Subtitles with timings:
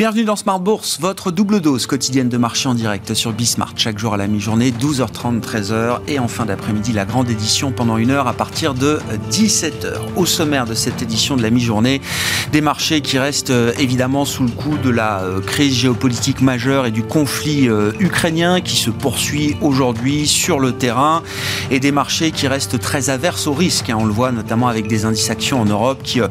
[0.00, 3.74] Bienvenue dans Smart Bourse, votre double dose quotidienne de marché en direct sur Bismart.
[3.76, 5.98] Chaque jour à la mi-journée, 12h30, 13h.
[6.08, 8.98] Et en fin d'après-midi, la grande édition pendant une heure à partir de
[9.30, 9.98] 17h.
[10.16, 12.00] Au sommaire de cette édition de la mi-journée,
[12.50, 16.86] des marchés qui restent euh, évidemment sous le coup de la euh, crise géopolitique majeure
[16.86, 21.22] et du conflit euh, ukrainien qui se poursuit aujourd'hui sur le terrain.
[21.70, 23.90] Et des marchés qui restent très averses au risque.
[23.90, 23.98] Hein.
[24.00, 26.22] On le voit notamment avec des indices actions en Europe qui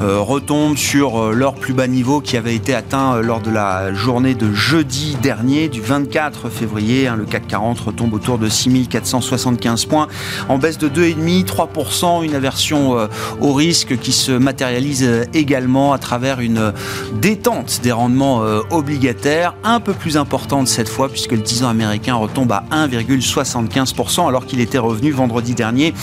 [0.00, 4.34] retombent sur leur plus bas niveau qui avait été atteint euh, lors de la journée
[4.34, 7.06] de jeudi dernier, du 24 février.
[7.06, 10.08] Hein, le CAC 40 retombe autour de 6475 points,
[10.48, 13.06] en baisse de 2,5, 3%, une aversion euh,
[13.40, 16.72] au risque qui se matérialise euh, également à travers une
[17.20, 22.14] détente des rendements obligataires, un peu plus importante cette fois, puisque le 10 ans américain
[22.14, 25.94] retombe à 1,75%, alors qu'il était revenu vendredi dernier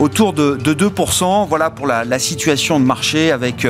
[0.00, 1.48] autour de, 2%.
[1.48, 3.66] Voilà pour la, la situation de marché, avec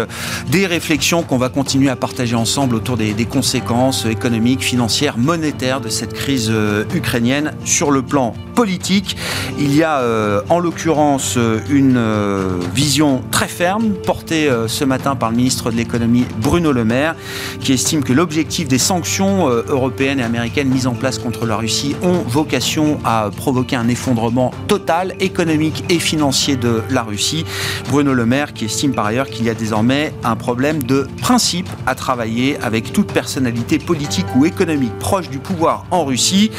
[0.49, 5.89] des réflexions qu'on va continuer à partager ensemble autour des, conséquences économiques, financières, monétaires de
[5.89, 9.17] cette crise euh, ukrainienne sur le plan politique.
[9.59, 15.31] Il y a euh, en l'occurrence une euh, vision très ferme portée ce matin par
[15.31, 17.15] le ministre de l'économie Bruno Le Maire
[17.61, 21.97] qui estime que l'objectif des sanctions européennes et américaines mises en place contre la Russie
[22.03, 27.45] ont vocation à provoquer un effondrement total économique et financier de la Russie.
[27.89, 31.69] Bruno Le Maire qui estime par ailleurs qu'il y a désormais un problème de principe
[31.87, 36.51] à travailler avec toute personnalité politique ou économique proche du pouvoir en Russie.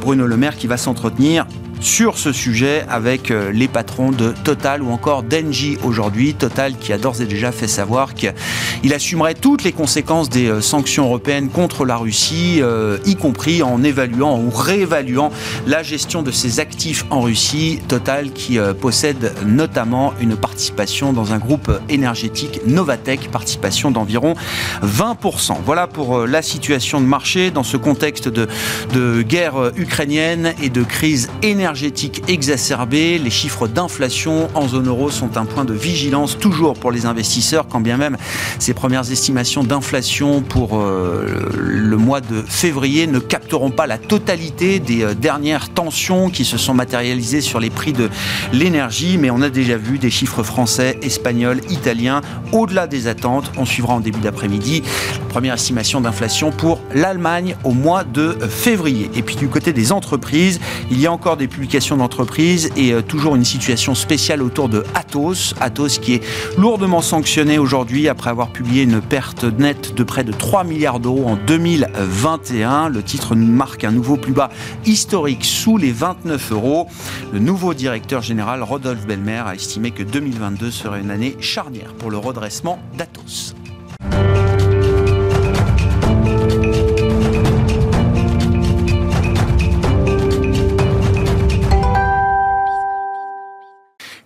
[0.00, 1.46] Bruno Le Maire qui va s'entretenir
[1.80, 6.34] sur ce sujet avec euh, les patrons de Total ou encore d'Engie aujourd'hui.
[6.34, 10.60] Total qui a d'ores et déjà fait savoir qu'il assumerait toutes les conséquences des euh,
[10.60, 15.30] sanctions européennes contre la Russie, euh, y compris en évaluant ou réévaluant
[15.66, 17.80] la gestion de ses actifs en Russie.
[17.88, 24.34] Total qui possède notamment une participation dans un groupe énergétique Novatech, participation d'environ
[24.82, 25.56] 20%.
[25.64, 28.48] Voilà pour la situation de marché dans ce contexte de,
[28.92, 33.18] de guerre ukrainienne et de crise énergétique énergétique exacerbée.
[33.18, 37.68] Les chiffres d'inflation en zone euro sont un point de vigilance toujours pour les investisseurs,
[37.68, 38.16] quand bien même
[38.58, 41.26] ces premières estimations d'inflation pour euh,
[41.58, 46.56] le mois de février ne capteront pas la totalité des euh, dernières tensions qui se
[46.56, 48.08] sont matérialisées sur les prix de
[48.54, 49.18] l'énergie.
[49.18, 53.52] Mais on a déjà vu des chiffres français, espagnols, italiens au-delà des attentes.
[53.58, 54.82] On suivra en début d'après-midi
[55.18, 59.10] la première estimation d'inflation pour l'Allemagne au mois de février.
[59.14, 63.02] Et puis du côté des entreprises, il y a encore des publication d'entreprise et euh,
[63.02, 65.56] toujours une situation spéciale autour de Atos.
[65.58, 66.22] Atos qui est
[66.56, 71.26] lourdement sanctionné aujourd'hui après avoir publié une perte nette de près de 3 milliards d'euros
[71.26, 72.90] en 2021.
[72.90, 74.50] Le titre marque un nouveau plus bas
[74.86, 76.86] historique sous les 29 euros.
[77.32, 82.12] Le nouveau directeur général Rodolphe Belmer a estimé que 2022 serait une année charnière pour
[82.12, 83.56] le redressement d'Atos.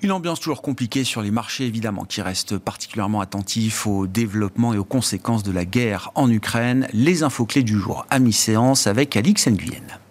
[0.05, 4.79] Une ambiance toujours compliquée sur les marchés, évidemment, qui reste particulièrement attentif au développement et
[4.79, 6.89] aux conséquences de la guerre en Ukraine.
[6.93, 10.02] Les infos clés du jour à mi-séance avec Alix Nguyen.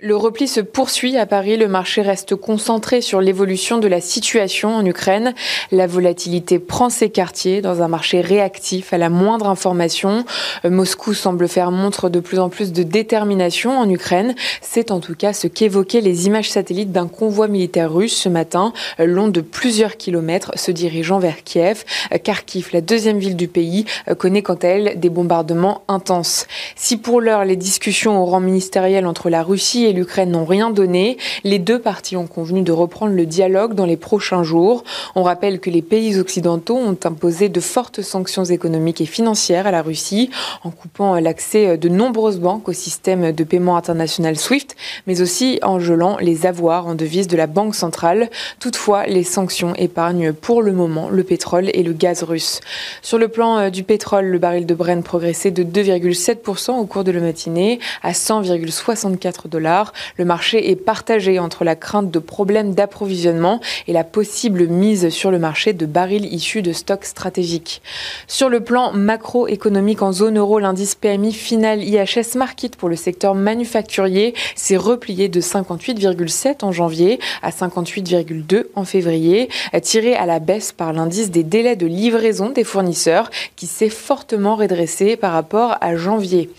[0.00, 1.56] Le repli se poursuit à Paris.
[1.56, 5.34] Le marché reste concentré sur l'évolution de la situation en Ukraine.
[5.72, 10.24] La volatilité prend ses quartiers dans un marché réactif à la moindre information.
[10.64, 14.36] Euh, Moscou semble faire montre de plus en plus de détermination en Ukraine.
[14.60, 18.72] C'est en tout cas ce qu'évoquaient les images satellites d'un convoi militaire russe ce matin,
[19.00, 21.82] euh, long de plusieurs kilomètres, se dirigeant vers Kiev.
[22.12, 23.84] Euh, Kharkiv, la deuxième ville du pays,
[24.16, 26.46] connaît quant à elle des bombardements intenses.
[26.76, 31.18] Si pour l'heure les discussions au rang ministériel entre la Russie l'Ukraine n'ont rien donné.
[31.44, 34.84] Les deux parties ont convenu de reprendre le dialogue dans les prochains jours.
[35.14, 39.70] On rappelle que les pays occidentaux ont imposé de fortes sanctions économiques et financières à
[39.70, 40.30] la Russie
[40.64, 45.78] en coupant l'accès de nombreuses banques au système de paiement international SWIFT, mais aussi en
[45.78, 48.30] gelant les avoirs en devise de la Banque centrale.
[48.60, 52.60] Toutefois, les sanctions épargnent pour le moment le pétrole et le gaz russe.
[53.02, 57.04] Sur le plan euh, du pétrole, le baril de Brent progressait de 2,7% au cours
[57.04, 59.77] de la matinée à 100,64 dollars.
[60.16, 65.30] Le marché est partagé entre la crainte de problèmes d'approvisionnement et la possible mise sur
[65.30, 67.82] le marché de barils issus de stocks stratégiques.
[68.26, 73.34] Sur le plan macroéconomique en zone euro, l'indice PMI final IHS Market pour le secteur
[73.34, 79.48] manufacturier s'est replié de 58,7 en janvier à 58,2 en février,
[79.82, 84.56] tiré à la baisse par l'indice des délais de livraison des fournisseurs qui s'est fortement
[84.56, 86.50] redressé par rapport à janvier.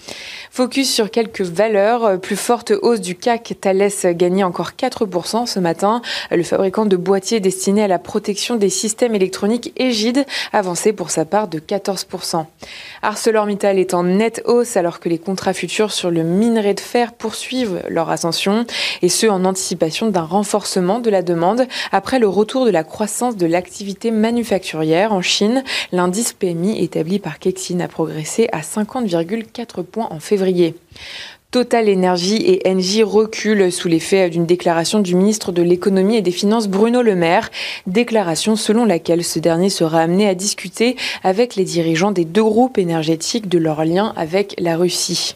[0.51, 5.59] Focus sur quelques valeurs, plus forte hausse du du CAC, Thales gagnait encore 4% ce
[5.59, 6.03] matin.
[6.29, 11.25] Le fabricant de boîtiers destiné à la protection des systèmes électroniques Égide avançait pour sa
[11.25, 12.45] part de 14%.
[13.01, 17.13] ArcelorMittal est en nette hausse alors que les contrats futurs sur le minerai de fer
[17.13, 18.67] poursuivent leur ascension
[19.01, 23.38] et ce en anticipation d'un renforcement de la demande après le retour de la croissance
[23.38, 25.63] de l'activité manufacturière en Chine.
[25.91, 30.75] L'indice PMI établi par Kexin a progressé à 50,4 points en février.
[31.51, 36.30] Total Energy et Engie reculent sous l'effet d'une déclaration du ministre de l'économie et des
[36.30, 37.50] finances Bruno Le Maire,
[37.88, 42.78] déclaration selon laquelle ce dernier sera amené à discuter avec les dirigeants des deux groupes
[42.78, 45.34] énergétiques de leur lien avec la Russie.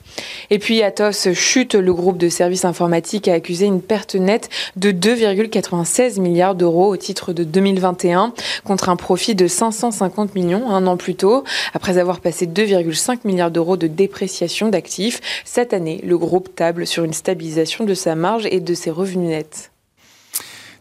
[0.51, 4.91] Et puis Atos chute, le groupe de services informatiques a accusé une perte nette de
[4.91, 8.33] 2,96 milliards d'euros au titre de 2021
[8.63, 11.43] contre un profit de 550 millions un an plus tôt.
[11.73, 17.03] Après avoir passé 2,5 milliards d'euros de dépréciation d'actifs, cette année, le groupe table sur
[17.03, 19.71] une stabilisation de sa marge et de ses revenus nets.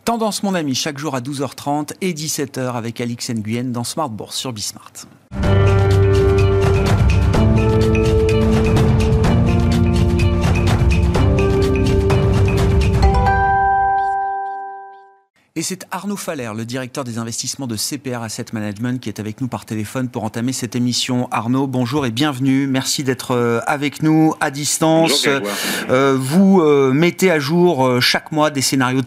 [0.05, 4.37] Tendance, mon ami, chaque jour à 12h30 et 17h avec Alix Nguyen dans Smart Bourse
[4.37, 4.93] sur Bismart.
[15.63, 19.41] Et c'est Arnaud Faller, le directeur des investissements de CPR Asset Management, qui est avec
[19.41, 21.29] nous par téléphone pour entamer cette émission.
[21.31, 22.67] Arnaud, bonjour et bienvenue.
[22.67, 25.29] Merci d'être euh, avec nous à distance.
[25.89, 29.03] Euh, vous euh, mettez à jour chaque mois des scénarios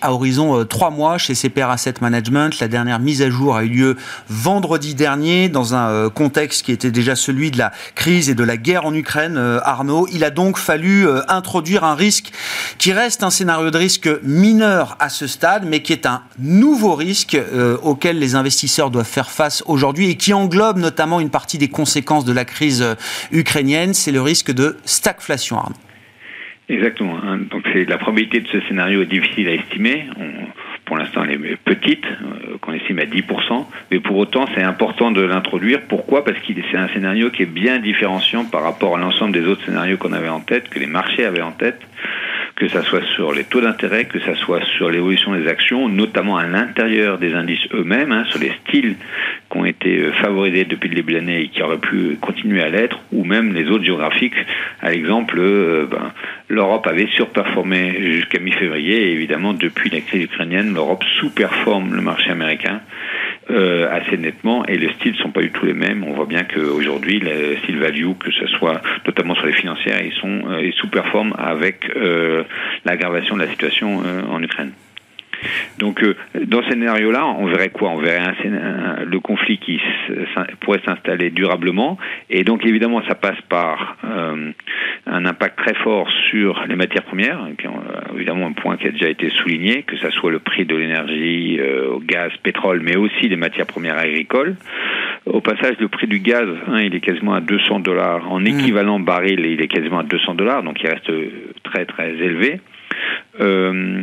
[0.00, 2.58] à horizon euh, trois mois chez CPR Asset Management.
[2.58, 3.96] La dernière mise à jour a eu lieu
[4.28, 8.42] vendredi dernier dans un euh, contexte qui était déjà celui de la crise et de
[8.42, 9.36] la guerre en Ukraine.
[9.36, 12.32] Euh, Arnaud, il a donc fallu introduire un risque
[12.78, 16.94] qui reste un scénario de risque mineur à ce stade, mais qui est un nouveau
[16.94, 17.38] risque
[17.82, 22.24] auquel les investisseurs doivent faire face aujourd'hui et qui englobe notamment une partie des conséquences
[22.24, 22.84] de la crise
[23.30, 23.94] ukrainienne.
[23.94, 25.76] C'est le risque de stagflation, Arnaud.
[26.68, 27.18] Exactement.
[27.22, 27.38] Hein.
[27.50, 30.06] Donc la probabilité de ce scénario est difficile à estimer.
[30.84, 35.10] pour l'instant, elle est petite, euh, qu'on estime à 10%, mais pour autant, c'est important
[35.10, 35.82] de l'introduire.
[35.88, 36.24] Pourquoi?
[36.24, 39.64] Parce que c'est un scénario qui est bien différenciant par rapport à l'ensemble des autres
[39.64, 41.80] scénarios qu'on avait en tête, que les marchés avaient en tête
[42.56, 46.36] que ça soit sur les taux d'intérêt, que ça soit sur l'évolution des actions, notamment
[46.36, 48.96] à l'intérieur des indices eux-mêmes, hein, sur les styles
[49.50, 52.62] qui ont été euh, favorisés depuis le début de l'année et qui auraient pu continuer
[52.62, 54.34] à l'être, ou même les autres géographiques.
[54.80, 56.12] À l'exemple, euh, ben,
[56.48, 62.30] l'Europe avait surperformé jusqu'à mi-février, et évidemment, depuis la crise ukrainienne, l'Europe sous-performe le marché
[62.30, 62.80] américain.
[63.50, 66.04] Euh, assez nettement et les styles sont pas du tout les mêmes.
[66.04, 70.12] On voit bien qu'aujourd'hui, le style value, que ce soit notamment sur les financières, ils
[70.12, 72.41] sont euh, ils sous-performent avec euh,
[72.84, 74.72] l'aggravation de la situation en Ukraine.
[75.78, 76.14] Donc, euh,
[76.46, 77.90] dans ce scénario-là, on verrait quoi?
[77.90, 79.80] On verrait un, le conflit qui
[80.60, 81.98] pourrait s'installer durablement.
[82.30, 84.52] Et donc, évidemment, ça passe par euh,
[85.06, 87.82] un impact très fort sur les matières premières, qui ont,
[88.14, 91.58] évidemment un point qui a déjà été souligné, que ce soit le prix de l'énergie,
[91.60, 94.56] euh, gaz, pétrole, mais aussi les matières premières agricoles.
[95.26, 98.30] Au passage, le prix du gaz, hein, il est quasiment à 200 dollars.
[98.30, 98.46] En mmh.
[98.46, 101.10] équivalent baril, il est quasiment à 200 dollars, donc il reste
[101.72, 102.60] très très élevé.
[103.40, 104.02] Euh,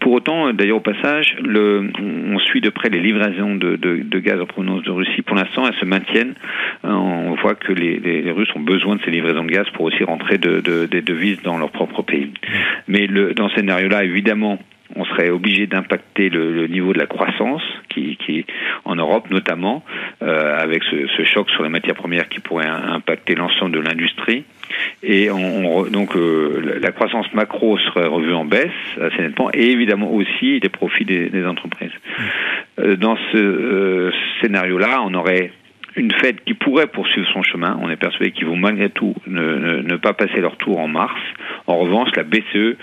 [0.00, 4.82] pour autant, d'ailleurs au passage, on suit de près les livraisons de, gaz en provenance
[4.82, 5.22] de Russie.
[5.22, 6.34] Pour l'instant, elles se maintiennent.
[6.84, 10.04] Euh, on voit que les, Russes ont besoin de ces livraisons de gaz pour aussi
[10.04, 12.32] rentrer de, des devises dans leur propre pays.
[12.88, 14.58] Mais dans ce scénario-là, évidemment,
[14.96, 18.44] on serait obligé d'impacter le, niveau de la croissance qui, qui
[18.84, 19.84] en Europe notamment
[20.22, 24.44] euh, avec ce, choc sur les matières premières qui pourrait impacter l'ensemble de l'industrie
[25.02, 30.12] et on, donc euh, la croissance macro serait revue en baisse assez nettement, et évidemment
[30.12, 31.92] aussi des profits des, des entreprises.
[32.78, 35.52] Euh, dans ce euh, scénario-là, on aurait
[35.96, 37.78] une Fed qui pourrait poursuivre son chemin.
[37.82, 41.18] On est persuadé qu'ils vont malgré tout ne, ne, pas passer leur tour en mars.
[41.66, 42.76] En revanche, la BCE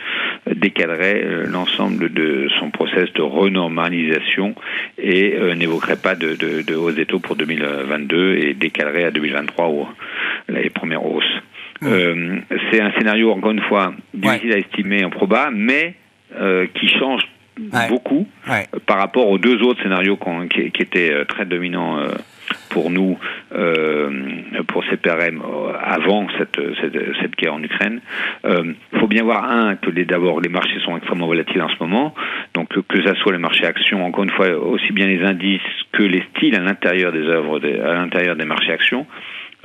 [0.55, 4.55] décalerait l'ensemble de son process de renormalisation
[4.97, 9.93] et n'évoquerait pas de, de, de hausse des taux pour 2022 et décalerait à 2023
[10.49, 11.41] les premières hausses.
[11.83, 12.39] Euh,
[12.71, 15.95] c'est un scénario, encore une fois, difficile à estimer, improbable, mais
[16.35, 17.21] euh, qui change
[17.89, 18.27] beaucoup
[18.85, 20.19] par rapport aux deux autres scénarios
[20.51, 21.97] qui, qui, étaient euh, très dominants
[22.69, 23.17] pour nous,
[24.67, 25.41] pour CPRM,
[25.83, 27.99] avant cette, cette, guerre en Ukraine.
[28.45, 32.13] Il faut bien voir, un, que d'abord, les marchés sont extrêmement volatiles en ce moment,
[32.53, 36.03] donc que ce soit les marchés actions, encore une fois, aussi bien les indices que
[36.03, 39.07] les styles à l'intérieur des œuvres, à l'intérieur des marchés actions.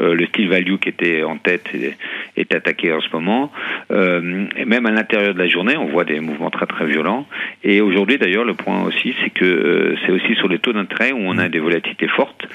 [0.01, 1.97] Euh, le style value qui était en tête est,
[2.37, 3.53] est attaqué en ce moment.
[3.91, 7.27] Euh, et même à l'intérieur de la journée, on voit des mouvements très très violents.
[7.63, 11.13] Et aujourd'hui, d'ailleurs, le point aussi, c'est que euh, c'est aussi sur les taux d'intérêt
[11.13, 12.47] où on a des volatilités fortes.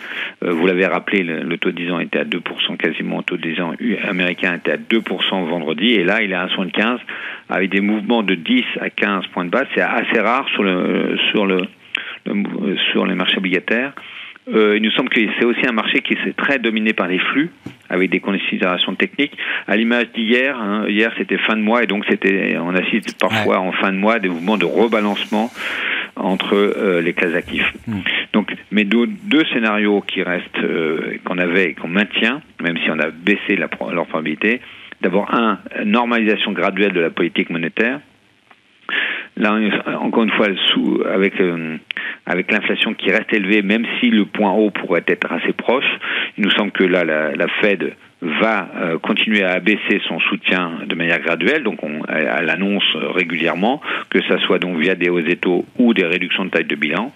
[0.44, 3.38] Euh, vous l'avez rappelé, le, taux de 10 ans était à 2% quasiment, le taux
[3.38, 3.74] de 10 ans
[4.08, 7.00] américain était à 2% vendredi, et là, il est à 1,75
[7.50, 9.68] avec des mouvements de 10 à 15 points de base.
[9.76, 11.62] C'est assez rare sur le sur le
[12.92, 13.94] sur les marchés obligataires.
[14.54, 17.20] Euh, il nous semble que c'est aussi un marché qui est très dominé par les
[17.20, 17.52] flux,
[17.90, 19.38] avec des considérations techniques.
[19.68, 23.60] À l'image d'hier, hein, hier c'était fin de mois et donc c'était, on assiste parfois
[23.60, 25.52] en fin de mois des mouvements de rebalancement
[26.16, 27.72] entre euh, les classes actifs.
[27.88, 28.00] Hmm.
[28.34, 32.90] Donc, mais deux, deux, scénarios qui restent, euh, qu'on avait et qu'on maintient, même si
[32.90, 34.62] on a baissé la, leur probabilité.
[35.02, 38.00] D'abord, un, normalisation graduelle de la politique monétaire.
[39.38, 39.56] Là,
[40.02, 40.48] encore une fois,
[41.14, 41.78] avec euh,
[42.26, 45.86] avec l'inflation qui reste élevée, même si le point haut pourrait être assez proche,
[46.38, 50.96] il nous semble que là, la, Fed va euh, continuer à abaisser son soutien de
[50.96, 53.80] manière graduelle, donc on, elle, l'annonce régulièrement,
[54.10, 57.14] que ça soit donc via des hausses taux ou des réductions de taille de bilan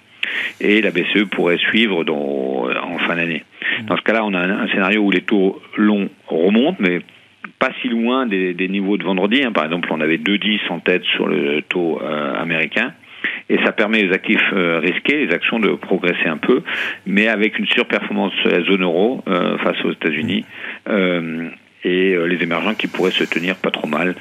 [0.59, 3.43] et la BCE pourrait suivre en fin d'année.
[3.87, 7.01] Dans ce cas-là, on a un, scénario où les taux longs remontent, mais
[7.61, 9.43] pas si loin des, niveaux de vendredi.
[9.43, 9.51] Hein.
[9.51, 12.91] Par exemple, on avait 2,10 en tête sur le taux euh, américain.
[13.49, 16.63] Et ça permet aux actifs euh, risqués, les actions, de progresser un peu,
[17.05, 20.43] mais avec une surperformance de la zone euro euh, face aux États-Unis
[21.83, 24.15] et les émergents qui pourraient se tenir pas trop mal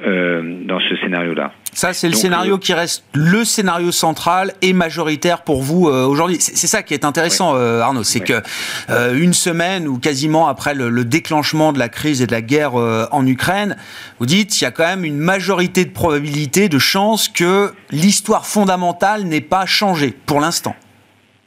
[0.00, 1.52] dans ce scénario-là.
[1.72, 6.38] Ça, c'est le scénario qui reste le scénario central et majoritaire pour vous euh, aujourd'hui.
[6.40, 8.42] C'est ça qui est intéressant, euh, Arnaud, c'est que
[8.90, 12.74] euh, une semaine ou quasiment après le, déclenchement de la crise et de la guerre
[12.74, 13.76] en Ukraine,
[14.18, 18.46] vous dites il y a quand même une majorité de probabilité, de chances que l'histoire
[18.46, 20.76] fondamentale n'ait pas changé pour l'instant.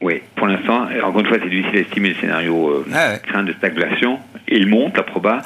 [0.04, 4.18] Oui, pour l'instant, encore une fois, c'est difficile d'estimer le scénario euh, crainte de stagflation.
[4.48, 5.42] Il monte à proba,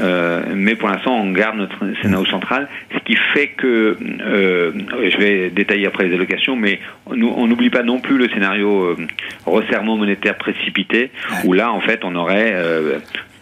[0.00, 4.72] euh, mais pour l'instant, on garde notre scénario central, ce qui fait que, euh,
[5.10, 8.96] je vais détailler après les allocations, mais on n'oublie pas non plus le scénario euh,
[9.44, 11.10] resserrement monétaire précipité,
[11.44, 12.98] où là, en fait, on aurait euh,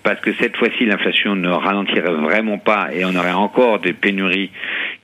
[0.07, 4.53] parce que cette fois-ci l'inflation ne ralentirait vraiment pas et on aurait encore des pénuries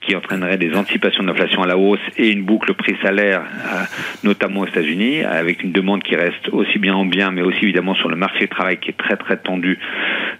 [0.00, 3.82] qui entraîneraient des anticipations d'inflation à la hausse et une boucle prix-salaire, euh,
[4.22, 7.96] notamment aux États-Unis, avec une demande qui reste aussi bien en bien, mais aussi évidemment
[7.96, 9.76] sur le marché du travail qui est très très tendu,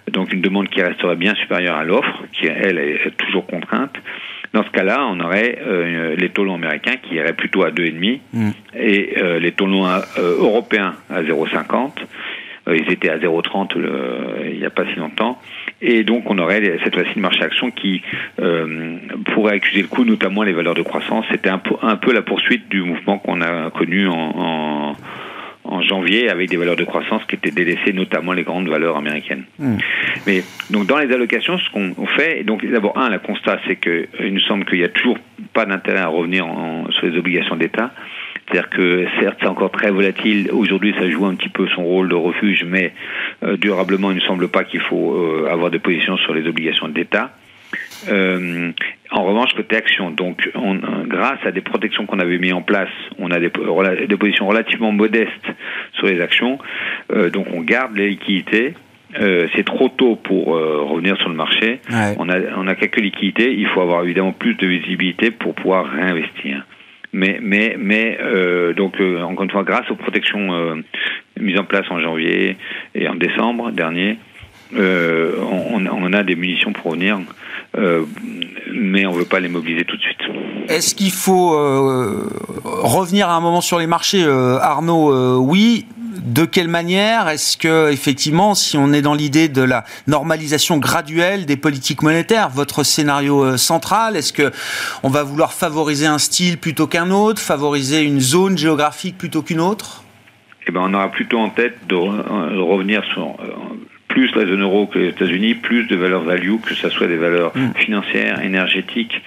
[0.09, 3.97] donc une demande qui resterait bien supérieure à l'offre, qui elle est toujours contrainte.
[4.53, 8.19] Dans ce cas-là, on aurait euh, les taux longs américains qui iraient plutôt à 2,5
[8.31, 8.51] mm.
[8.77, 11.25] et euh, les taux longs européens à 0,50
[11.73, 11.87] euh,
[12.67, 13.71] ils étaient à 0,30
[14.51, 15.39] il n'y a pas si longtemps.
[15.81, 18.01] Et donc on aurait cette fois-ci une marché action qui
[18.41, 18.97] euh,
[19.33, 21.25] pourrait accuser le coup, notamment les valeurs de croissance.
[21.29, 24.95] C'était un peu, un peu la poursuite du mouvement qu'on a connu en, en,
[25.65, 29.43] en, janvier avec des valeurs de croissance qui étaient délaissées, notamment les grandes valeurs américaines.
[29.59, 29.77] Hmm.
[30.25, 34.33] Mais donc dans les allocations, ce qu'on fait, donc d'abord un, la constat, c'est qu'il
[34.33, 35.17] nous semble qu'il n'y a toujours
[35.53, 37.91] pas d'intérêt à revenir en, sur les obligations d'État.
[38.45, 42.09] C'est-à-dire que certes c'est encore très volatile, aujourd'hui ça joue un petit peu son rôle
[42.09, 42.93] de refuge, mais
[43.43, 46.87] euh, durablement il ne semble pas qu'il faut euh, avoir des positions sur les obligations
[46.89, 47.31] d'État.
[48.09, 48.71] Euh,
[49.11, 52.89] en revanche, côté action, donc on, grâce à des protections qu'on avait mis en place,
[53.17, 53.49] on a des,
[54.07, 55.47] des positions relativement modestes
[55.93, 56.59] sur les actions,
[57.31, 58.73] donc on garde les liquidités.
[59.55, 61.79] c'est trop tôt pour revenir sur le marché.
[62.17, 63.53] On, a, on a quelques liquidités.
[63.53, 66.63] Il faut avoir évidemment plus de visibilité pour pouvoir réinvestir.
[67.13, 70.75] Mais, mais, mais euh, donc euh, encore une fois, grâce aux protections euh,
[71.39, 72.57] mises en place en janvier
[72.95, 74.17] et en décembre dernier,
[74.75, 77.19] on, on, a des munitions pour venir,
[77.77, 80.21] mais on ne veut pas les mobiliser tout de suite.
[80.67, 81.51] Est-ce qu'il faut
[82.63, 85.37] revenir à un moment sur les marchés, Arnaud?
[85.45, 85.85] Oui,
[86.21, 91.45] de quelle manière est-ce que, effectivement, si on est dans l'idée de la normalisation graduelle
[91.45, 94.51] des politiques monétaires, votre scénario euh, central, est-ce que
[95.03, 99.59] on va vouloir favoriser un style plutôt qu'un autre, favoriser une zone géographique plutôt qu'une
[99.59, 100.03] autre?
[100.67, 103.51] Eh ben, on aura plutôt en tête de, euh, revenir sur euh,
[104.07, 107.17] plus la zone euro que les États-Unis, plus de valeurs value, que ce soit des
[107.17, 107.73] valeurs hmm.
[107.75, 109.21] financières, énergétiques,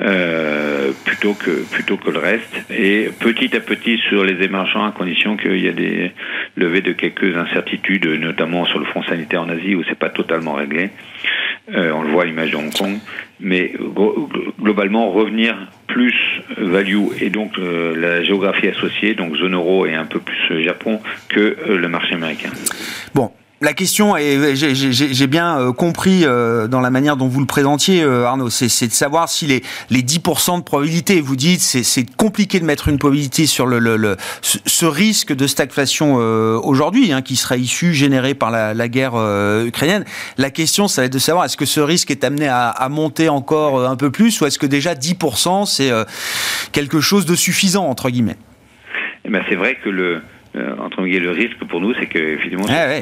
[0.00, 2.64] euh, plutôt que plutôt que le reste.
[2.70, 6.12] Et petit à petit sur les émergents, à condition qu'il y ait des
[6.56, 10.54] levées de quelques incertitudes, notamment sur le front sanitaire en Asie où c'est pas totalement
[10.54, 10.90] réglé.
[11.74, 12.98] Euh, on le voit à l'image de Hong Kong,
[13.40, 13.74] mais
[14.60, 16.14] globalement revenir plus
[16.56, 21.00] value et donc euh, la géographie associée, donc zone euro et un peu plus Japon
[21.28, 22.50] que le marché américain.
[23.14, 23.30] Bon,
[23.62, 28.02] la question, et j'ai bien euh, compris euh, dans la manière dont vous le présentiez,
[28.02, 32.58] euh, Arnaud, c'est de savoir si les, les 10% de probabilité, vous dites, c'est compliqué
[32.58, 37.92] de mettre une probabilité sur le, ce risque de stagflation aujourd'hui, hein, qui serait issu,
[37.92, 39.12] généré par la, guerre
[39.66, 40.04] ukrainienne.
[40.38, 42.88] La question, ça va être de savoir, est-ce que ce risque est amené à, à
[42.88, 45.92] monter encore un peu plus, ou est-ce que déjà 10%, c'est
[46.72, 48.38] quelque chose de suffisant, entre guillemets?
[49.24, 50.22] Eh ben, C'est vrai que le
[50.56, 52.92] euh, entre guillemets, le risque pour nous, c'est que évidemment, ah,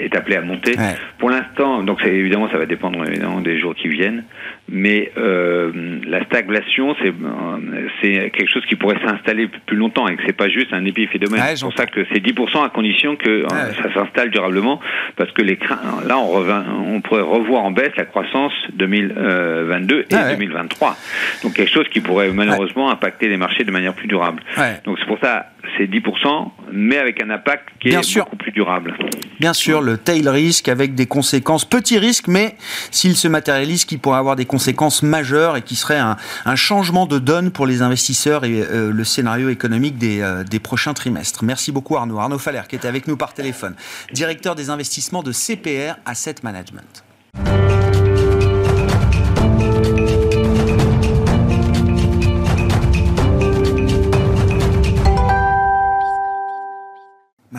[0.00, 0.74] est appelé à monter.
[1.18, 4.24] Pour l'instant, donc évidemment, ça va dépendre évidemment des jours qui viennent,
[4.70, 10.16] mais euh, la stagflation, c'est euh, c'est quelque chose qui pourrait s'installer plus longtemps et
[10.16, 11.42] que c'est pas juste un épiphénomène.
[11.54, 14.80] c'est pour ça que c'est 10% à condition que ça s'installe durablement,
[15.16, 15.58] parce que les
[16.06, 20.96] là, on pourrait revoir en baisse la croissance 2022 et 2023.
[21.42, 24.42] Donc quelque chose qui pourrait malheureusement impacter les marchés de manière plus durable.
[24.84, 28.94] Donc c'est pour ça, c'est 10%, mais avec un impact qui est beaucoup plus durable.
[29.40, 32.54] Bien sûr, le tail risk avec des conséquences, petits risques, mais
[32.90, 34.59] s'il se matérialise, qui pourrait avoir des conséquences
[35.02, 36.16] majeures et qui serait un,
[36.56, 40.94] changement de donne pour les investisseurs et euh, le scénario économique des, euh, des, prochains
[40.94, 41.44] trimestres.
[41.44, 42.18] Merci beaucoup Arnaud.
[42.18, 43.74] Arnaud Faller qui était avec nous par téléphone,
[44.12, 47.04] directeur des investissements de CPR Asset Management.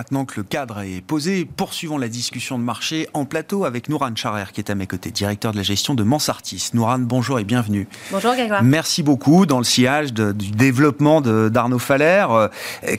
[0.02, 4.16] Maintenant que le cadre est posé, poursuivons la discussion de marché en plateau avec Nouran
[4.16, 6.72] Charer qui est à mes côtés, directeur de la gestion de Mansartis.
[6.74, 7.88] Nouran, bonjour et bienvenue.
[8.10, 8.64] Bonjour Grégoire.
[8.64, 12.26] Merci beaucoup dans le sillage du développement d'Arnaud Faller.
[12.32, 12.48] Euh,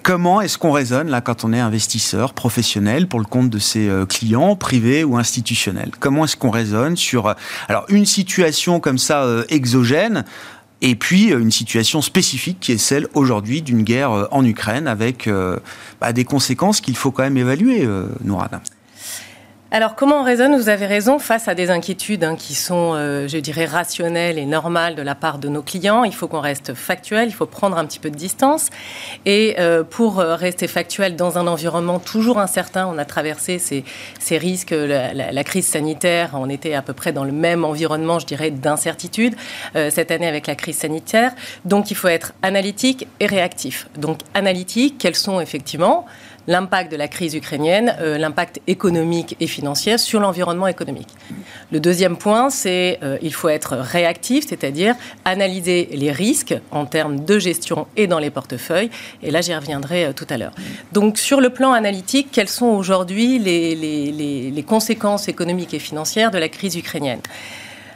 [0.04, 3.88] comment est-ce qu'on raisonne là quand on est investisseur professionnel pour le compte de ses
[3.88, 5.90] euh, clients, privés ou institutionnels?
[5.98, 7.34] Comment est-ce qu'on raisonne sur euh,
[7.68, 10.24] alors une situation comme ça exogène
[10.82, 14.86] et puis euh, une situation spécifique qui est celle aujourd'hui d'une guerre euh, en Ukraine
[14.86, 15.56] avec euh,
[16.00, 17.88] bah, des conséquences qu'il faut quand même évaluer,
[18.24, 18.60] Nourad.
[19.74, 20.54] Alors, comment on raisonne?
[20.54, 24.44] Vous avez raison, face à des inquiétudes hein, qui sont, euh, je dirais, rationnelles et
[24.44, 27.78] normales de la part de nos clients, il faut qu'on reste factuel, il faut prendre
[27.78, 28.68] un petit peu de distance.
[29.24, 34.36] Et euh, pour euh, rester factuel dans un environnement toujours incertain, on a traversé ces,
[34.36, 38.50] risques, la, crise sanitaire, on était à peu près dans le même environnement, je dirais,
[38.50, 39.34] d'incertitude
[39.72, 41.32] cette année avec la crise sanitaire.
[41.64, 43.88] Donc, il faut être analytique et réactif.
[43.96, 46.04] Donc, analytique, quels sont effectivement
[46.46, 51.08] l'impact de la crise ukrainienne, euh, l'impact économique et financier sur l'environnement économique.
[51.70, 54.94] Le deuxième point, c'est euh, faut être réactif, c'est-à-dire
[55.24, 58.90] analyser les risques en termes de gestion et dans les portefeuilles.
[59.22, 60.52] Et là, j'y reviendrai euh, tout à l'heure.
[60.92, 66.48] Donc, sur le plan analytique, quelles sont aujourd'hui les conséquences économiques et financières de la
[66.48, 67.20] crise ukrainienne?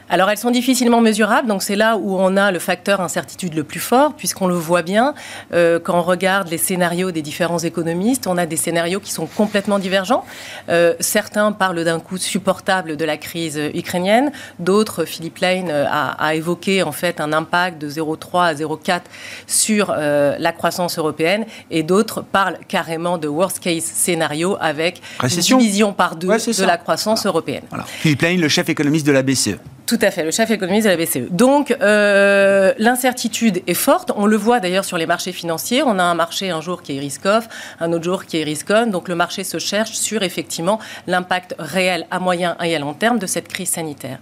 [0.09, 3.63] Alors elles sont difficilement mesurables, donc c'est là où on a le facteur incertitude le
[3.63, 5.13] plus fort, puisqu'on le voit bien
[5.53, 9.25] euh, quand on regarde les scénarios des différents économistes, on a des scénarios qui sont
[9.25, 10.23] complètement divergents.
[10.69, 16.35] Euh, certains parlent d'un coût supportable de la crise ukrainienne, d'autres, Philippe Lane euh, a,
[16.35, 19.01] évoqué en fait un impact de 0,3 à 0,4
[19.45, 25.93] sur la croissance européenne, et d'autres parlent carrément de worst case scénario avec une division
[25.93, 27.63] par deux de la croissance européenne.
[27.85, 29.57] Philippe Lane, le chef économiste de la BCE.
[29.87, 31.29] Tout à fait, le chef économiste de la BCE.
[31.31, 34.11] Donc, euh, l'incertitude est forte.
[34.15, 35.83] On le voit d'ailleurs sur les marchés financiers.
[35.83, 37.47] On a un marché un jour qui est risk-off,
[37.79, 38.87] un autre jour qui est risk-on.
[38.87, 43.19] Donc, le marché se cherche sur effectivement l'impact réel à moyen et à long terme
[43.19, 44.19] de cette crise sanitaire.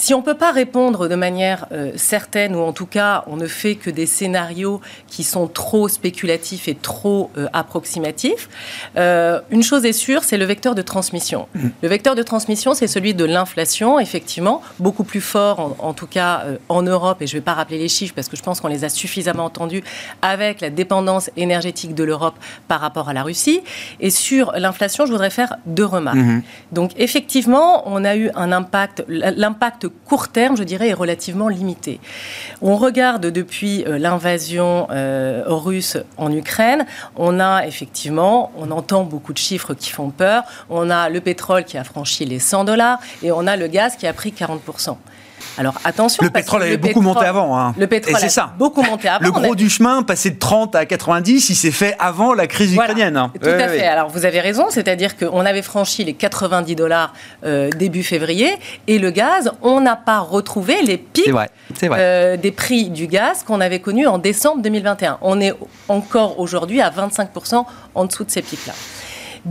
[0.00, 3.34] Si on ne peut pas répondre de manière euh, certaine, ou en tout cas on
[3.36, 8.48] ne fait que des scénarios qui sont trop spéculatifs et trop euh, approximatifs,
[8.96, 11.48] euh, une chose est sûre, c'est le vecteur de transmission.
[11.52, 11.68] Mmh.
[11.82, 16.44] Le vecteur de transmission, c'est celui de l'inflation, effectivement, beaucoup plus fort, en, tout cas
[16.68, 18.68] en Europe, et je ne vais pas rappeler les chiffres parce que je pense qu'on
[18.68, 19.82] les a suffisamment entendus,
[20.22, 22.36] avec la dépendance énergétique de l'Europe
[22.68, 23.62] par rapport à la Russie.
[23.98, 26.18] Et sur l'inflation, je voudrais faire deux remarques.
[26.18, 26.42] Mmh.
[26.70, 32.00] Donc effectivement, on a eu un impact, l'impact court terme, je dirais, est relativement limité.
[32.62, 39.32] On regarde depuis euh, l'invasion euh, russe en Ukraine, on a effectivement, on entend beaucoup
[39.32, 40.44] de chiffres qui font peur.
[40.70, 43.96] On a le pétrole qui a franchi les 100 dollars et on a le gaz
[43.96, 44.60] qui a pris 40
[45.56, 46.22] alors attention.
[46.22, 47.58] Le pétrole avait beaucoup monté avant.
[47.58, 47.74] Hein.
[47.78, 48.52] Le pétrole c'est ça.
[48.58, 49.24] beaucoup monté avant.
[49.24, 52.74] Le gros du chemin, passé de 30 à 90, il s'est fait avant la crise
[52.74, 53.16] ukrainienne.
[53.16, 53.32] Hein.
[53.40, 53.86] Tout à fait.
[53.86, 57.12] Alors vous avez raison, c'est-à-dire qu'on avait franchi les 90 dollars
[57.44, 58.50] euh, début février
[58.86, 61.32] et le gaz, on n'a pas retrouvé les pics
[61.82, 65.18] euh, des prix du gaz qu'on avait connus en décembre 2021.
[65.22, 65.54] On est
[65.88, 68.74] encore aujourd'hui à 25% en dessous de ces pics-là.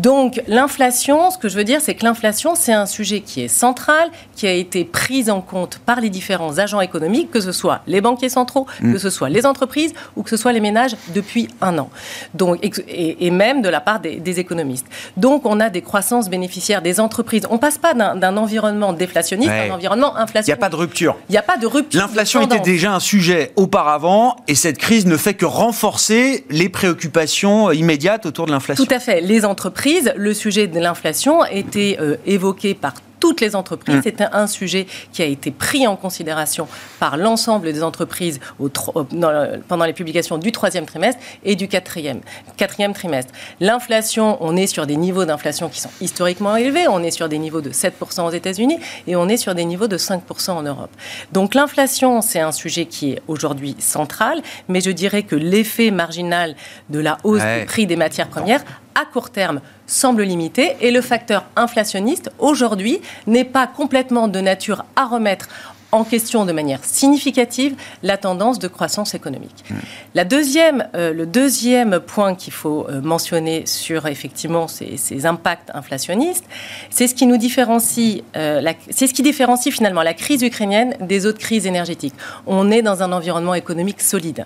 [0.02, 3.48] Donc l'inflation, ce que je veux dire, c'est que l'inflation, c'est un sujet qui est
[3.48, 7.82] central, qui a été pris en compte par les différents agents économiques, que ce soit
[7.88, 8.94] les banquiers centraux, mm.
[8.94, 11.90] que ce soit les entreprises ou que ce soit les ménages depuis un an.
[12.36, 14.86] Donc, et, même de la part des, économistes.
[15.16, 17.48] Donc on a des croissances bénéficiaires des entreprises.
[17.50, 20.48] On passe pas d'un environnement déflationniste à un environnement inflationniste.
[20.48, 21.16] Il n'y a pas de rupture.
[21.30, 22.02] Il n'y a pas de rupture.
[22.02, 27.72] L'inflation était déjà un sujet auparavant et cette crise ne fait que renforcer les préoccupations
[27.72, 28.86] immédiates autour de l'inflation.
[28.86, 29.22] Tout à fait.
[29.22, 33.96] Les entreprises, le sujet de l'inflation était euh, évoqué par toutes les entreprises.
[33.96, 34.02] Mmh.
[34.04, 36.68] C'était un sujet qui a été pris en considération
[37.00, 42.22] par l'ensemble des entreprises au, pendant les publications du troisième trimestre et du quatrième,
[42.58, 43.34] quatrième trimestre.
[43.60, 46.88] L'inflation, on est sur des niveaux d'inflation qui sont historiquement élevés.
[46.88, 49.88] On est sur des niveaux de 7% aux États-Unis et on est sur des niveaux
[49.88, 50.92] de 5% en Europe.
[51.32, 56.56] Donc l'inflation, c'est un sujet qui est aujourd'hui central, mais je dirais que l'effet marginal
[56.90, 58.64] de la hausse des prix des matières premières
[58.98, 64.84] à court terme semble limité et le facteur inflationniste aujourd'hui n'est pas complètement de nature
[64.96, 65.48] à remettre
[65.92, 69.64] en question de manière significative la tendance de croissance économique.
[69.70, 69.76] Mmh.
[70.16, 76.44] La deuxième, euh, le deuxième point qu'il faut euh, mentionner sur effectivement ces, impacts inflationnistes,
[76.90, 81.26] c'est ce qui nous différencie, euh, c'est ce qui différencie finalement la crise ukrainienne des
[81.26, 82.14] autres crises énergétiques.
[82.46, 84.46] On est dans un environnement économique solide.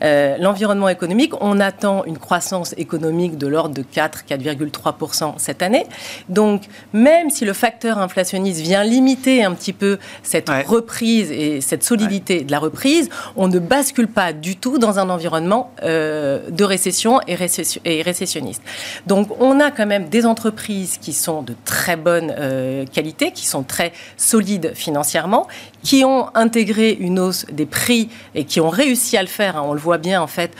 [0.00, 5.86] L'environnement économique, on attend une croissance économique de l'ordre de 4, 4,3% cette année.
[6.28, 11.82] Donc, même si le facteur inflationniste vient limiter un petit peu cette reprise et cette
[11.82, 16.64] solidité de la reprise, on ne bascule pas du tout dans un environnement euh, de
[16.64, 18.62] récession et, récessionniste.
[19.06, 23.46] Donc on a quand même des entreprises qui sont de très bonne euh, qualité, qui
[23.46, 25.46] sont très solides financièrement,
[25.86, 29.56] qui ont intégré une hausse des prix et qui ont réussi à le faire.
[29.56, 29.62] Hein.
[29.64, 30.50] on le voit bien en fait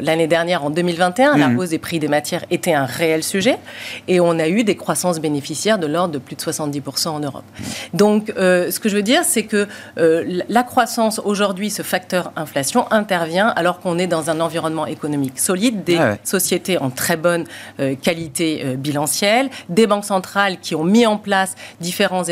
[0.00, 1.58] l'année dernière, en 2021, la mmh.
[1.58, 3.58] hausse des prix des matières était un réel sujet
[4.08, 7.44] et on a eu des croissances bénéficiaires de l'ordre de plus de 70% en Europe.
[7.94, 12.32] Donc euh, ce que je veux dire, c'est que euh, la croissance aujourd'hui, ce facteur
[12.34, 17.16] inflation intervient alors qu'on est dans un environnement économique solide, des ah sociétés en très
[17.16, 17.44] bonne
[17.78, 22.24] euh, qualité bilancielle, des banques centrales qui ont mis en place différents,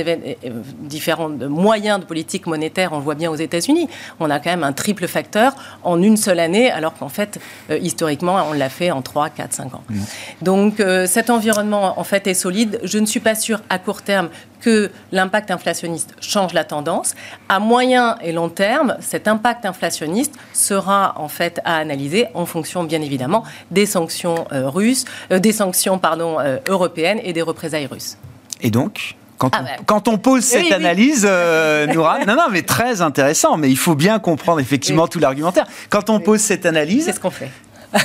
[0.81, 2.93] différents moyens de politique monétaire.
[2.93, 3.89] On le voit bien aux États-Unis.
[4.19, 7.39] On a quand même un triple facteur en une seule année, alors qu'en fait,
[7.71, 9.83] historiquement, on l'a fait en 3, 4, 5 ans.
[9.89, 10.01] Mmh.
[10.43, 12.81] Donc cet environnement, en fait, est solide.
[12.83, 14.29] Je ne suis pas sûre à court terme
[14.61, 17.15] que l'impact inflationniste change la tendance.
[17.49, 22.85] À moyen et long terme, cet impact inflationniste sera en fait à analyser en fonction,
[22.85, 27.87] bien évidemment, des sanctions euh, russes, euh, des sanctions pardon euh, européennes et des représailles
[27.87, 28.17] russes.
[28.61, 31.25] Et donc quand, ah on, quand, on, pose cette analyse,
[31.95, 35.67] Noura, non, non, mais très intéressant, mais il faut bien comprendre effectivement tout l'argumentaire.
[35.89, 37.51] Quand on pose cette analyse, c'est ce qu'on fait.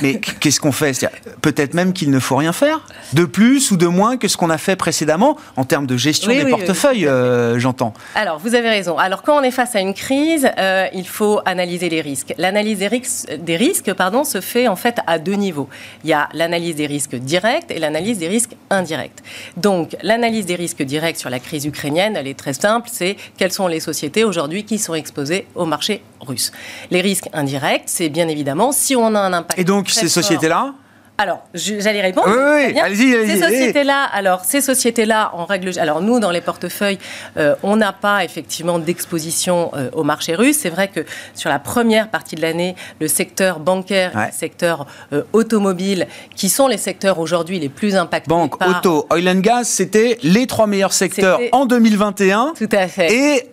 [0.02, 1.06] Mais qu'est-ce qu'on fait?
[1.42, 2.80] Peut-être même qu'il ne faut rien faire
[3.12, 6.32] De plus ou de moins que ce qu'on a fait précédemment en termes de gestion
[6.32, 7.92] des portefeuilles, euh, j'entends.
[8.14, 8.98] Alors, vous avez raison.
[8.98, 12.34] Alors, quand on est face à une crise, euh, il faut analyser les risques.
[12.38, 15.68] L'analyse des risques, des risques pardon, se fait en fait à deux niveaux.
[16.04, 19.22] Il y a l'analyse des risques directs et l'analyse des risques indirects.
[19.56, 22.88] Donc, l'analyse des risques directs sur la crise ukrainienne, elle est très simple.
[22.92, 26.52] C'est quelles sont les sociétés aujourd'hui qui sont exposées au marché russe.
[26.90, 30.74] Les risques indirects, c'est bien évidemment si on a un impact donc ces sociétés-là
[31.18, 32.28] alors, j'allais répondre.
[32.28, 36.42] Oui, oui allez-y, allez Ces sociétés-là, alors ces sociétés-là, en règle, alors nous dans les
[36.42, 36.98] portefeuilles,
[37.38, 40.58] euh, on n'a pas effectivement d'exposition euh, au marché russe.
[40.60, 45.22] C'est vrai que sur la première partie de l'année, le secteur bancaire, le secteur euh,
[45.32, 48.28] automobile, qui sont les secteurs aujourd'hui les plus impactés.
[48.28, 52.52] Banque, auto, oil and gas, c'était les trois meilleurs secteurs en 2021.
[52.58, 53.12] Tout à fait.
[53.12, 53.50] Et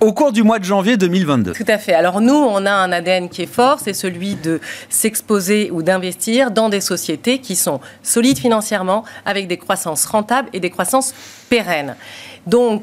[0.00, 1.52] au cours du mois de janvier 2022.
[1.52, 1.94] Tout à fait.
[1.94, 6.50] Alors nous, on a un ADN qui est fort, c'est celui de s'exposer ou d'investir
[6.50, 11.14] dans des sociétés qui sont solides financièrement, avec des croissances rentables et des croissances
[11.48, 11.96] pérennes.
[12.46, 12.82] Donc,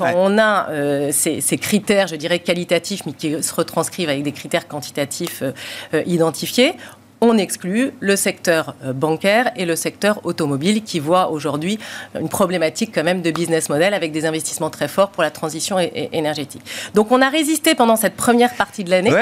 [0.00, 4.68] On a euh, ces, critères, je dirais, qualitatifs, mais qui se retranscrivent avec des critères
[4.68, 5.52] quantitatifs euh,
[5.94, 6.74] euh, identifiés
[7.20, 11.78] on exclut le secteur euh, bancaire et le secteur automobile qui voit aujourd'hui
[12.18, 15.78] une problématique quand même de business model avec des investissements très forts pour la transition
[15.78, 16.62] énergétique.
[16.94, 19.12] Donc on a résisté pendant cette première partie de l'année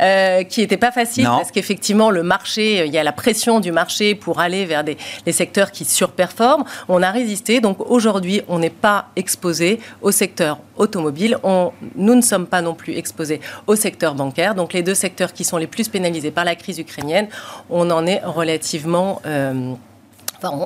[0.00, 3.60] euh, qui n'était pas facile parce qu'effectivement le marché, euh, il y a la pression
[3.60, 6.64] du marché pour aller vers des, les secteurs qui surperforment.
[6.88, 11.38] On a résisté donc aujourd'hui on n'est pas exposé au secteur automobile.
[11.42, 14.54] On, nous ne sommes pas non plus exposés au secteur bancaire.
[14.54, 17.28] Donc les deux secteurs qui sont les plus pénalisés par la crise ukrainienne,
[17.70, 19.20] on en est relativement...
[19.26, 19.74] Euh,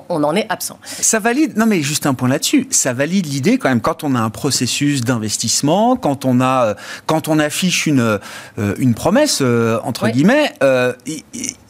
[0.08, 0.78] on, en est absent.
[0.84, 4.14] Ça valide, non mais juste un point là-dessus, ça valide l'idée quand même quand on
[4.14, 6.74] a un processus d'investissement, quand on a,
[7.06, 8.00] quand on affiche une,
[8.58, 10.52] euh, une promesse, euh, entre guillemets,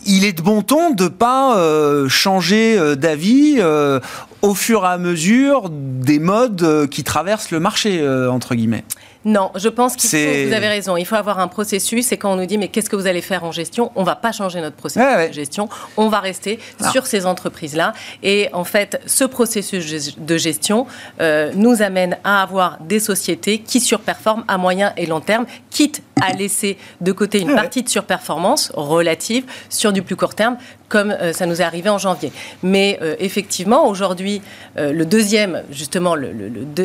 [0.09, 4.01] il est de bon ton de pas euh, changer euh, d'avis euh,
[4.41, 8.85] au fur et à mesure des modes qui traversent le marché, entre guillemets.
[9.25, 12.33] Non, je pense qu'il faut, vous avez raison, il faut avoir un processus et quand
[12.33, 14.61] on nous dit mais qu'est-ce que vous allez faire en gestion, on va pas changer
[14.61, 16.61] notre processus de gestion, on va rester
[16.93, 17.95] sur ces entreprises-là.
[18.23, 20.87] Et en fait ce processus de gestion
[21.21, 26.03] euh, nous amène à avoir des sociétés qui surperforment à moyen et long terme, quitte
[26.21, 30.57] à laisser de côté une partie de surperformance relative sur du plus court terme
[30.89, 32.33] comme euh, ça nous est arrivé en janvier.
[32.63, 34.41] Mais euh, effectivement, aujourd'hui,
[34.79, 36.33] euh, le deuxième, justement, le,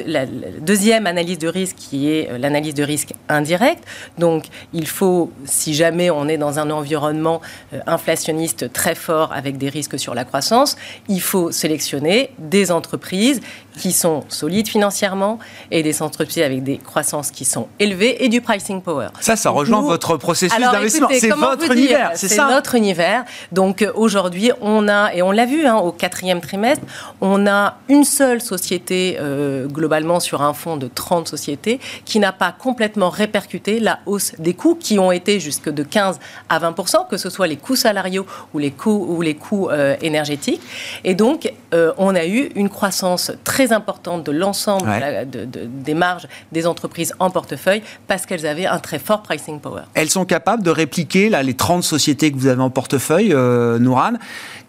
[0.05, 0.25] la,
[0.59, 3.83] deuxième analyse de risque qui est l'analyse de risque indirect.
[4.17, 7.41] Donc, il faut, si jamais on est dans un environnement
[7.87, 10.75] inflationniste très fort avec des risques sur la croissance,
[11.07, 13.41] il faut sélectionner des entreprises
[13.77, 15.39] qui sont solides financièrement
[15.71, 19.09] et des entreprises avec des croissances qui sont élevées et du pricing power.
[19.19, 21.09] Ça, ça rejoint votre processus d'investissement.
[21.11, 23.25] C'est votre univers, c'est ça notre univers.
[23.51, 26.85] Donc, aujourd'hui, on a, et on l'a vu hein, au quatrième trimestre,
[27.21, 32.31] on a une seule société euh, globalement sur un fonds de 30 sociétés qui n'a
[32.31, 36.73] pas complètement répercuté la hausse des coûts qui ont été jusque de 15 à 20
[37.09, 40.61] que ce soit les coûts salariaux ou les coûts, ou les coûts euh, énergétiques.
[41.03, 44.89] Et donc, euh, on a eu une croissance très importante de l'ensemble
[45.25, 49.83] des marges des entreprises en portefeuille parce qu'elles avaient un très fort pricing power.
[49.93, 53.79] Elles sont capables de répliquer là, les 30 sociétés que vous avez en portefeuille, euh,
[53.79, 54.13] Nouran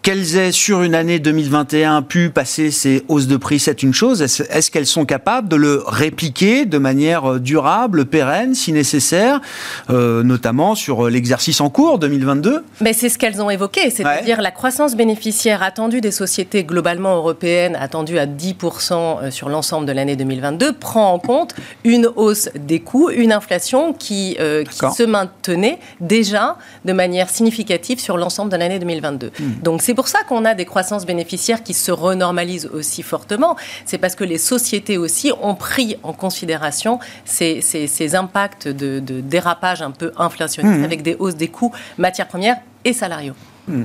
[0.05, 4.21] qu'elles aient sur une année 2021 pu passer ces hausses de prix, c'est une chose.
[4.21, 9.41] Est-ce qu'elles sont capables de le répliquer de manière euh, durable, pérenne, si nécessaire,
[9.89, 14.43] euh, notamment sur euh, l'exercice en cours 2022 Mais c'est ce qu'elles ont évoqué, c'est-à-dire
[14.43, 20.15] la croissance bénéficiaire attendue des sociétés globalement européennes, attendue à 10% sur l'ensemble de l'année
[20.15, 24.37] 2022, prend en compte une hausse des coûts, une inflation qui,
[24.69, 29.31] qui se maintenait déjà de manière significative sur l'ensemble de l'année 2022.
[29.39, 29.51] Hmm.
[29.63, 33.55] Donc c'est pour ça qu'on a des croissances bénéficiaires qui se renormalisent aussi fortement.
[33.85, 39.91] C'est parce que les sociétés aussi ont pris en considération ces, impacts de, dérapage un
[39.91, 40.83] peu inflationniste mmh.
[40.83, 43.35] avec des hausses des coûts matières premières et salariaux.
[43.67, 43.83] Mmh.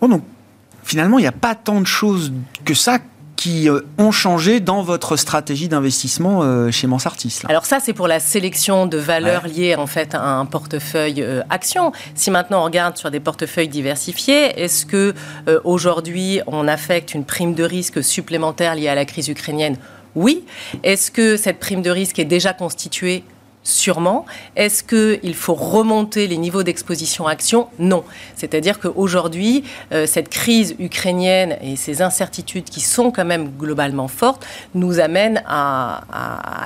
[0.00, 0.22] Bon, donc,
[0.84, 2.32] finalement, il n'y a pas tant de choses
[2.64, 2.98] que ça
[3.40, 8.06] qui euh, ont changé dans votre stratégie d'investissement euh, chez Mansartis Alors ça, c'est pour
[8.06, 11.92] la sélection de valeurs liées en fait à un portefeuille euh, action.
[12.14, 15.14] Si maintenant on regarde sur des portefeuilles diversifiés, est-ce que
[15.64, 19.78] aujourd'hui on affecte une prime de risque supplémentaire liée à la crise ukrainienne?
[20.14, 20.44] Oui.
[20.82, 23.24] Est-ce que cette prime de risque est déjà constituée?
[23.62, 24.24] Sûrement.
[24.56, 27.68] Est-ce qu'il faut remonter les niveaux d'exposition action?
[27.78, 28.04] Non.
[28.34, 34.46] C'est-à-dire qu'aujourd'hui, euh, cette crise ukrainienne et ces incertitudes qui sont quand même globalement fortes
[34.74, 36.00] nous amènent à,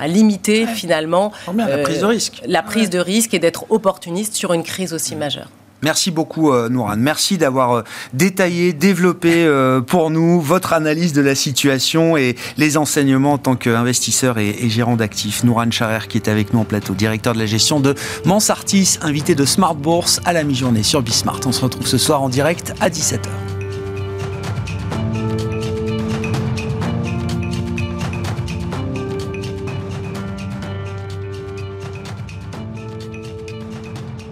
[0.07, 2.41] limiter finalement la prise de risque.
[2.45, 5.49] La prise de risque et d'être opportuniste sur une crise aussi majeure.
[5.81, 6.99] Merci beaucoup, euh, Nourane.
[6.99, 7.81] Merci d'avoir euh,
[8.13, 13.55] détaillé, développé euh, pour nous votre analyse de la situation et les enseignements en tant
[13.55, 15.43] qu'investisseur et, gérant d'actifs.
[15.43, 17.93] Nouran Charer, qui est avec nous en plateau, directeur de la gestion de
[18.25, 21.41] Mansartis, invité de Smart Bourse à la mi-journée sur Bismart.
[21.45, 23.29] On se retrouve ce soir en direct à 17h.